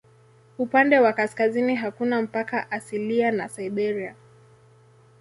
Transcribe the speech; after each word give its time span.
Upande 0.57 0.99
wa 0.99 1.13
kaskazini 1.13 1.75
hakuna 1.75 2.21
mpaka 2.21 2.71
asilia 2.71 3.31
na 3.31 3.49
Siberia. 3.49 4.15